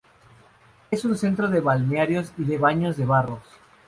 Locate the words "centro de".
1.15-1.59